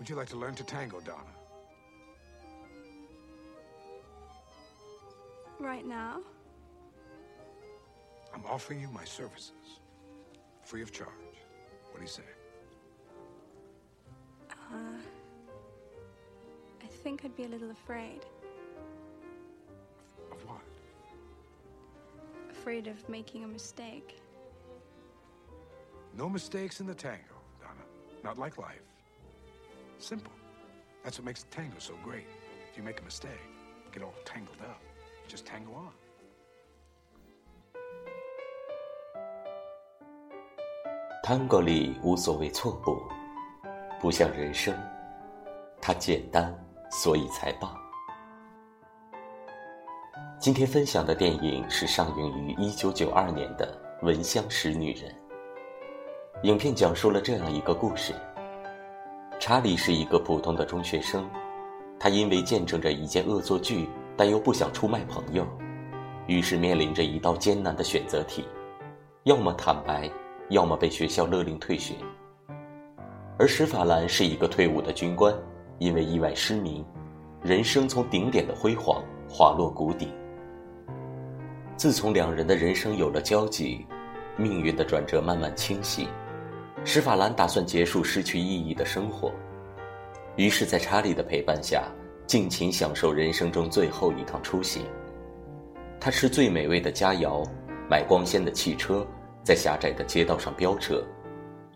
[0.00, 1.20] Would you like to learn to tango, Donna?
[5.58, 6.22] Right now?
[8.32, 9.52] I'm offering you my services.
[10.64, 11.10] Free of charge.
[11.90, 12.22] What do you say?
[14.50, 14.96] Uh,
[16.82, 18.24] I think I'd be a little afraid.
[20.32, 20.62] Of what?
[22.50, 24.18] Afraid of making a mistake.
[26.16, 27.84] No mistakes in the tango, Donna.
[28.24, 28.89] Not like life.
[30.00, 30.32] Simple.
[31.04, 32.24] That's what makes tango so great.
[32.72, 33.38] If you make a mistake,
[33.92, 34.80] get all tangled up.
[35.28, 35.92] Just tango on.
[41.22, 43.02] Tango 里无所谓错步，
[44.00, 44.74] 不像人生，
[45.82, 46.58] 它简单，
[46.90, 47.76] 所以才棒。
[50.40, 55.12] 今天分享的电影是上映于一九九二年的《闻香识女人》。
[56.44, 58.14] 影片讲述了这样一个故事：
[59.40, 61.28] 查理是一个普通的中学生，
[61.98, 65.46] 他因为见证着一件恶作剧，但又不想出卖朋友，
[66.26, 68.44] 于是面临着一道艰难的选择题：
[69.24, 70.08] 要么坦白。
[70.50, 71.94] 要么被学校勒令退学，
[73.38, 75.32] 而史法兰是一个退伍的军官，
[75.78, 76.84] 因为意外失明，
[77.40, 80.08] 人生从顶点的辉煌滑落谷底。
[81.76, 83.86] 自从两人的人生有了交集，
[84.36, 86.08] 命运的转折慢慢清晰，
[86.84, 89.32] 史法兰打算结束失去意义的生活，
[90.36, 91.84] 于是，在查理的陪伴下，
[92.26, 94.84] 尽情享受人生中最后一趟出行。
[96.00, 97.46] 他吃最美味的佳肴，
[97.88, 99.06] 买光鲜的汽车。
[99.42, 101.02] 在狭窄的街道上飙车，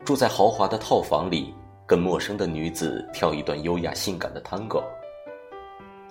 [0.05, 1.55] 住在豪华的套房里，
[1.87, 4.85] 跟陌生的女子跳一段优雅性感的探戈。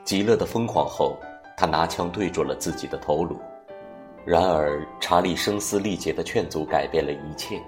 [0.03, 1.15] 极乐的疯狂后，
[1.55, 3.39] 他拿枪对准了自己的头颅。
[4.25, 7.61] 然而，查理声嘶力竭的劝阻改变了一切。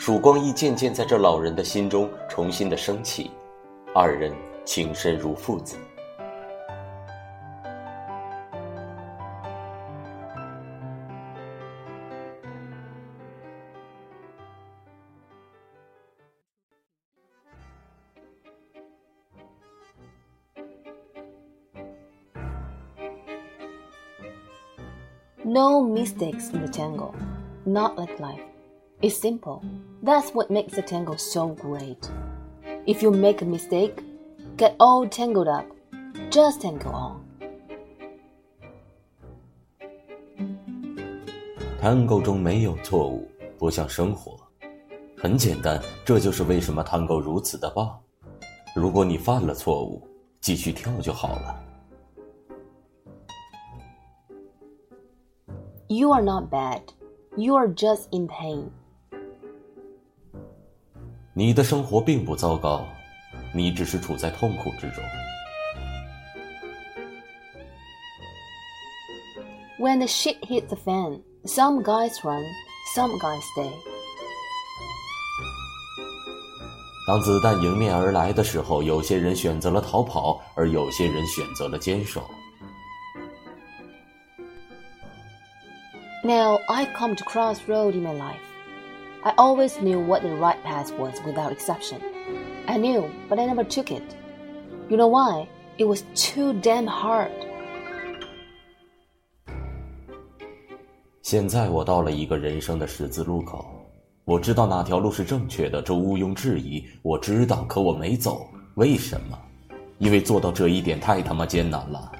[0.00, 3.30] 曙光亦渐渐在这老人的心中重新的升起，
[3.94, 4.34] 二人
[4.64, 5.76] 情深如父子。
[25.44, 27.12] No mistakes in the tango,
[27.66, 28.49] not like life.
[29.01, 29.61] It's simple.
[30.01, 32.09] That's what makes the tango so great.
[32.85, 34.01] If you make a mistake,
[34.57, 35.65] get all tangled up.
[36.31, 37.21] Just tango on.
[41.81, 43.27] Tango 中没有错误，
[43.59, 44.39] 不像生活。
[45.17, 47.99] 很简单，这就是为什么 Tango 如此的棒。
[48.75, 50.01] 如果你犯了错误，
[50.41, 51.63] 继续跳就好了。
[55.87, 56.81] You are not bad.
[57.37, 58.69] You are just in pain.
[61.33, 62.85] 你的生活并不糟糕，
[63.53, 65.03] 你只是处在痛苦之中。
[69.77, 72.43] When the shit hits the fan, some guys run,
[72.95, 73.69] some guys stay.
[77.07, 82.23] 当子弹迎面而来的时候，有些人选择了逃跑，而有些人选择了坚守。
[86.23, 88.48] Now I come to crossroad in my life.
[89.23, 91.99] I always knew what the right path was without exception.
[92.67, 94.03] I knew, but I never took it.
[94.89, 95.47] You know why?
[95.77, 97.31] It was too damn hard.
[101.21, 103.65] 现在我到了一个人生的十字路口，
[104.25, 106.85] 我知道哪条路是正确的，这毋庸置疑。
[107.01, 109.37] 我知道，可我没走，为什么？
[109.97, 112.11] 因为做到这一点太他妈艰难了。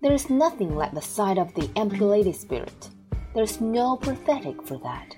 [0.00, 2.90] There is nothing like the sight of the amputated spirit.
[3.32, 5.16] There is no pathetic for that.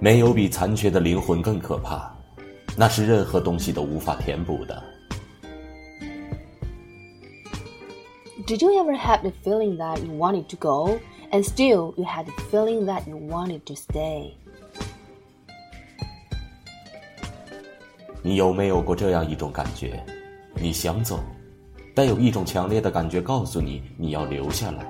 [0.00, 2.10] 没有比残缺的灵魂更可怕，
[2.76, 4.82] 那是任何东西都无法填补的。
[8.46, 10.98] Did you ever have the feeling that you wanted to go,
[11.30, 14.32] and still you had the feeling that you wanted to stay?
[18.22, 20.04] 你有没有过这样一种感觉？
[20.54, 21.20] 你想走，
[21.96, 24.86] 但有一种强烈的感觉告诉你你要留下来。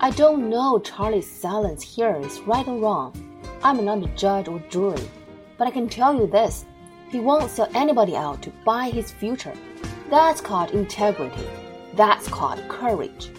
[0.00, 3.12] I don't know Charlie's silence here is right or wrong.
[3.62, 5.02] I'm not a judge or jury,
[5.58, 6.64] but I can tell you this:
[7.10, 9.54] he won't sell anybody out to buy his future.
[10.08, 11.48] That's called integrity.
[11.96, 13.30] That's called courage.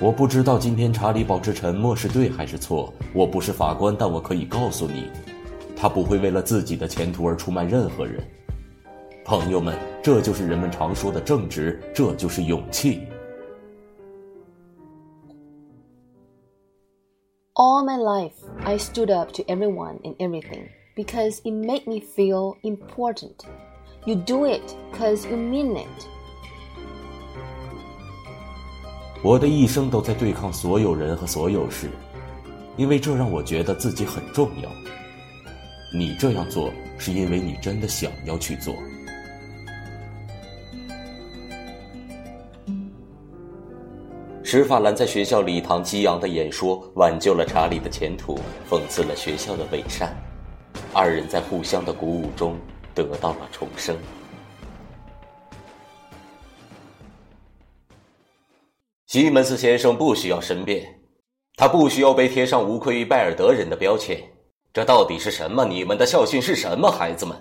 [0.00, 2.92] 我不知道今天查理保持沉默是对还是错。
[3.14, 5.08] 我不是法官，但我可以告诉你，
[5.76, 8.22] 他不会为了自己的前途而出卖任何人。
[9.24, 13.02] 朋友们，这就是人们常说的正直，这就是勇气。
[17.54, 18.32] All my life,
[18.64, 23.46] I stood up to everyone and everything because it made me feel important.
[24.04, 25.86] You do it because you mean it.
[29.24, 31.88] 我的一生都在对抗所有人和所有事，
[32.76, 34.68] 因为这让我觉得自己很重要。
[35.94, 38.74] 你这样做，是因为你真的想要去做。
[44.42, 48.38] 史法兰在学校礼堂激昂的演说，挽救了查理的前途，
[48.68, 50.14] 讽刺了学校的伪善。
[50.92, 52.58] 二人在互相的鼓舞中
[52.94, 53.96] 得到了重生。
[59.14, 60.84] 西门斯先生不需要申辩，
[61.54, 64.20] 他不需要被贴上无愧于拜尔德人的标签。
[64.72, 65.64] 这到底是什么？
[65.64, 66.90] 你们的校训是什么？
[66.90, 67.38] 孩子们，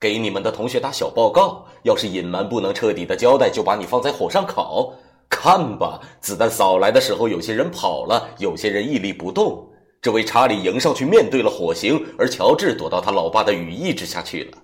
[0.00, 1.64] 给你们的同学打小报告。
[1.84, 4.92] 要是隐瞒不能彻底的交代，就把你放在火上烤。
[5.30, 9.64] 看吧，子弹扫来的时候，有些人跑了，有些人屹立不动。
[10.02, 14.58] 这位查理迎上去面对了火刑，而乔治躲到他老爸的羽翼之下去了。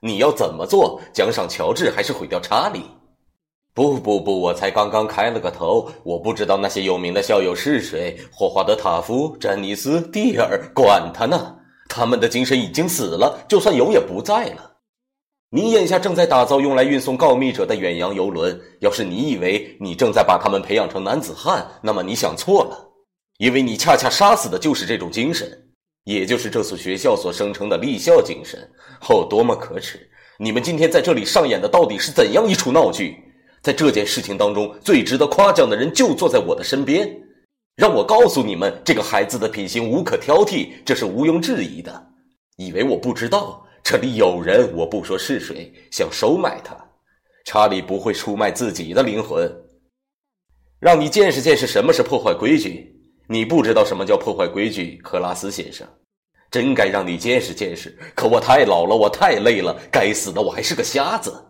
[0.00, 1.00] 你要怎么做？
[1.12, 2.82] 奖赏乔治还是毁掉查理？
[3.78, 8.18] 不不不，我才刚刚开了个头，我不知道那些有名的校友是谁。
[8.32, 11.54] 霍华德·塔夫、詹尼斯、蒂尔，管他呢！
[11.88, 14.78] 他们的精神已经死了，就算有也不在了。
[15.50, 18.60] 你眼下正在打造用来运送告密者的远洋游轮。
[18.80, 22.76] 要是你以为你正在把他们培养成男子汉，那么你想错了，
[23.38, 25.48] 因为你恰恰杀死的就是这种精神，
[26.02, 28.58] 也就是这所学校所声称的立校精神。
[29.08, 30.00] 哦，多么可耻！
[30.36, 33.22] 你们今天在这里上演的到底是怎样一出闹剧？
[33.68, 37.06] 在这件事情当中，最值得夸奖的人就坐在我的身边。
[37.76, 42.06] 让我告诉你们，这个孩子的品行无可挑剔，这是毋庸置疑的。
[42.56, 43.62] 以为我不知道？
[43.84, 46.74] 这里有人，我不说是谁，想收买他。
[47.44, 49.46] 查理不会出卖自己的灵魂。
[50.80, 52.90] 让你见识见识什么是破坏规矩。
[53.28, 55.86] 你不知道什么叫破坏规矩，克拉斯先生。
[56.50, 57.94] 真该让你见识见识。
[58.14, 59.78] 可我太老了，我太累了。
[59.92, 61.44] 该死的，我还是个瞎子。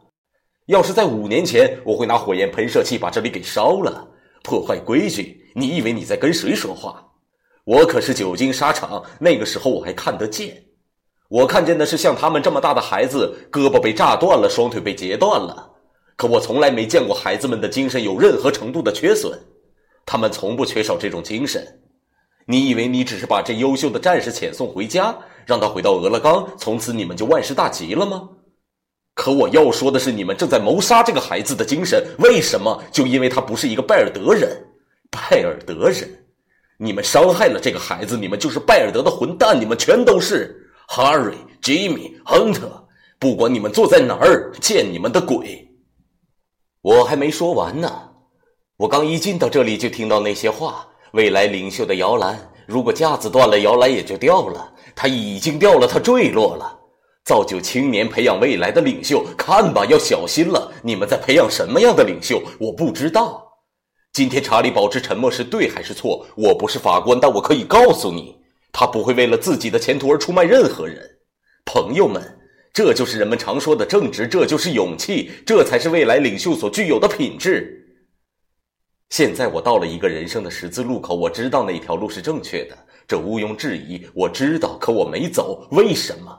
[0.69, 4.07] 要是在五年前，我会拿火焰喷射器把这里给烧了。
[4.43, 5.51] 破坏规矩？
[5.55, 7.03] 你以为你在跟谁说话？
[7.65, 10.63] 我可是久经沙场，那个时候我还看得见。
[11.31, 15.71] 我看见的是像他们这么大的孩子，胳膊被炸断了，双腿被截断了。
[16.17, 19.41] 可我从来没见过孩子们的精神有任何程度的缺损，
[20.05, 21.67] 他们从不缺少这种精神。
[22.45, 25.17] 你以为你只是把这优秀的战士遣送回家，
[25.47, 28.29] 让他回到俄勒冈，从此你们就万事大吉了吗？
[29.19, 32.07] 可我要说的是，你们正在谋杀这个孩子的精神。
[32.21, 32.81] 为什么？
[32.93, 34.49] 就因为他不是一个拜尔德人。
[35.11, 36.09] 拜尔德人，
[36.77, 40.71] 你们伤害了这个孩子，你们就是拜尔德的混蛋，你们全都是。
[40.89, 42.71] Harry、Jimmy、Hunter，
[43.19, 45.69] 不管你们坐在哪儿，见你们的鬼！
[46.81, 47.91] 我还没说完呢，
[48.77, 50.87] 我刚一进到这里就听到那些话。
[51.11, 54.73] 未来领袖的摇篮，如果架子断了，摇篮也就掉了。
[54.95, 56.78] 它已经掉了，它坠落了。
[57.29, 60.73] 造就青年，培养未来的领袖，看吧，要小心了。
[60.83, 62.43] 你们在培养什么样的领袖？
[62.59, 63.47] 我不知道。
[64.15, 66.27] 今天查理保持沉默是对还是错？
[66.35, 68.35] 我不是法官，但我可以告诉你。
[68.73, 71.07] 他不会为了自己的前途而出卖任何人，
[71.67, 72.23] 朋友们，
[72.73, 77.87] 这就是人们常说的正直，这就是勇气，这才是未来领袖所具有的品质。
[79.11, 84.03] 现在我到了一个人生的十字路口，我知道那条路是正确的，这毋庸置疑。
[84.15, 86.38] 我知道，可我没走，为什么？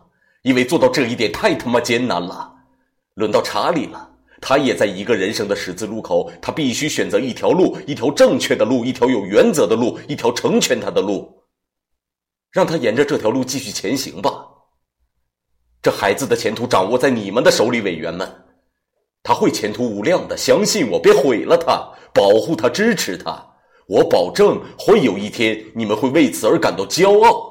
[0.50, 2.52] 因为做到这一点太他妈艰难了。
[3.14, 4.10] 轮到查理了，
[4.42, 11.32] 他也在一个人生的十字路口，他必须选择一条路，一条正确的路，一条有原则的路，一条成全他的路。
[12.50, 14.44] 让他沿着这条路继续前行吧。
[15.84, 18.28] 这孩子的前途掌握在你们的手里，委员们，
[19.22, 23.46] 他会前途无量的，相信我，别毁了他，保护他，支持他。
[23.88, 27.49] 我保证，会有一天你们会为此而感到骄傲。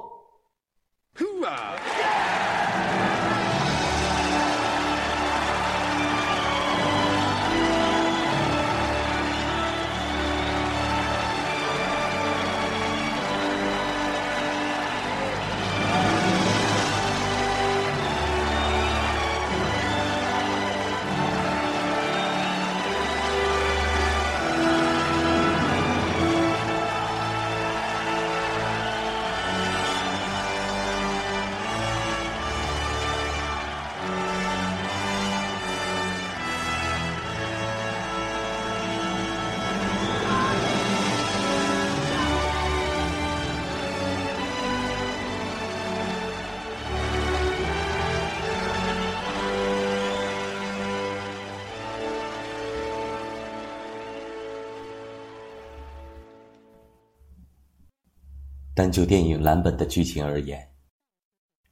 [58.79, 60.65] 单就电影蓝本的剧情而言，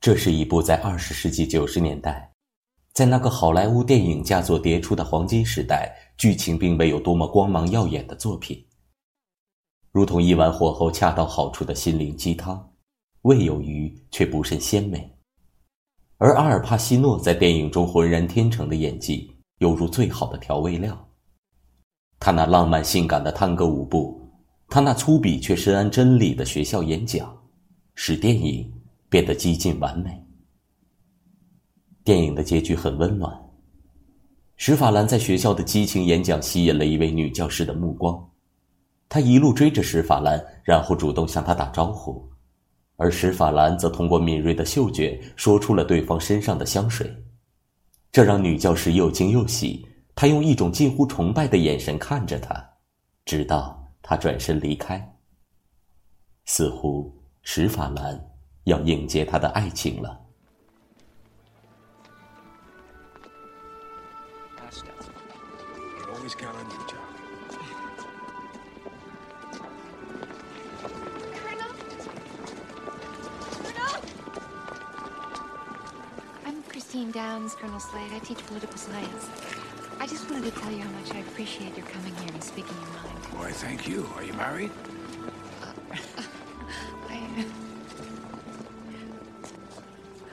[0.00, 2.32] 这是一部在二十世纪九十年代，
[2.94, 8.60] 在那个好莱坞电影佳作迭出的黄金时代，剧情并没有多么光芒耀眼的作品。
[9.92, 12.68] 如同一碗火候恰到好处的心灵鸡汤，
[13.22, 15.08] 味有余却不甚鲜美。
[16.18, 21.08] 而阿尔帕西诺在电影中浑然天成的演技，犹如最好的调味料。
[22.18, 24.25] 他那浪漫性感的探戈舞步。
[24.68, 27.34] 他那粗鄙却深谙真理的学校演讲，
[27.94, 28.70] 使电影
[29.08, 30.10] 变得几近完美。
[32.04, 33.32] 电影的结局很温暖。
[34.56, 38.30] 史法兰在学校的激情演讲吸引了一位女教师的目光，
[39.08, 42.26] 她一路追着史法兰，然后主动向她打招呼，
[42.96, 47.14] 而史法兰则通过敏锐的嗅觉说出了对方身上的香水，
[48.10, 49.86] 这让女教师又惊又喜。
[50.14, 52.66] 她用一种近乎崇拜的眼神看着他，
[53.26, 53.75] 直到。
[54.08, 55.18] 他转身离开，
[56.44, 58.30] 似乎史法兰
[58.62, 60.20] 要迎接他的爱情了。
[76.44, 78.12] I'm Christine Downs, Colonel Slade.
[78.12, 79.65] I teach political science.
[79.98, 82.74] I just wanted to tell you how much I appreciate your coming here and speaking
[82.74, 83.24] your mind.
[83.32, 84.08] Why, thank you.
[84.16, 84.70] Are you married?
[87.08, 87.46] Uh, I...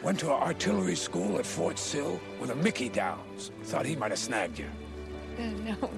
[0.02, 3.52] Went to an artillery school at Fort Sill with a Mickey Downs.
[3.64, 4.68] Thought he might have snagged you.
[5.38, 5.76] Uh, no,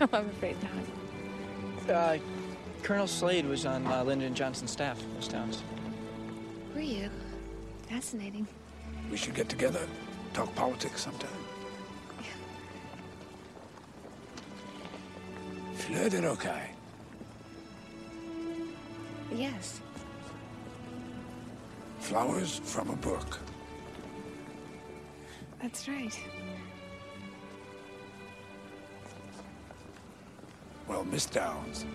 [0.00, 1.90] no, I'm afraid not.
[1.90, 2.18] Uh,
[2.82, 5.62] Colonel Slade was on uh, Lyndon Johnson's staff, Miss Downs.
[6.74, 7.10] Were you?
[7.88, 8.46] Fascinating.
[9.10, 9.88] We should get together,
[10.34, 11.30] talk politics sometime.
[15.88, 16.74] Fleur de rocaille.
[19.34, 19.80] Yes.
[21.98, 23.38] Flowers from a book.
[25.62, 26.20] That's right.
[30.86, 31.86] Well, Miss Downs,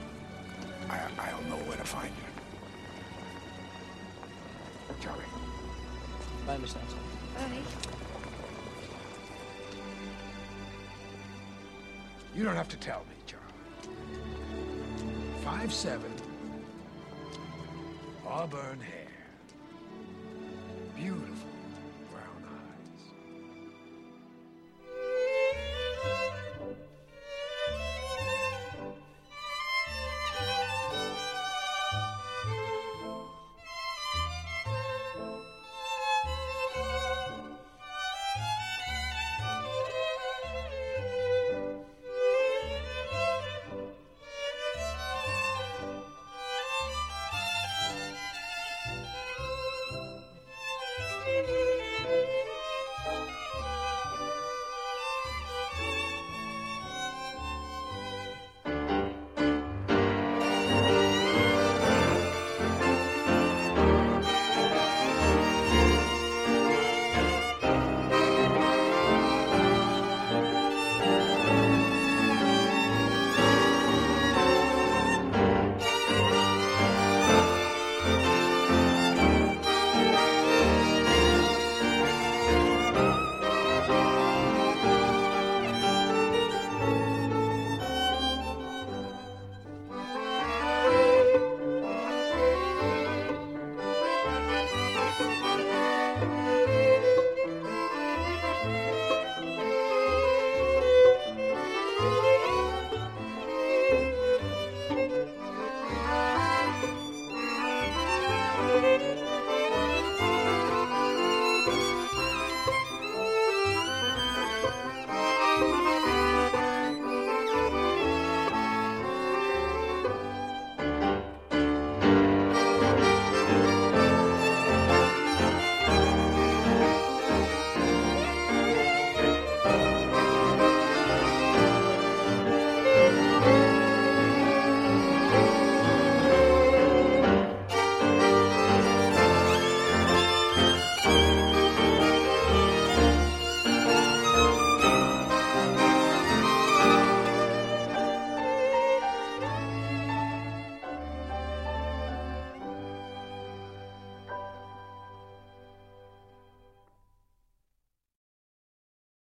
[0.89, 2.23] I, I'll know where to find you.
[5.01, 5.23] Charlie.
[6.47, 6.95] Bye, Miss Downs.
[7.35, 7.62] Bye.
[12.35, 13.23] You don't have to tell me, Charlie.
[15.43, 16.11] Five seven
[18.25, 19.02] Auburn Head.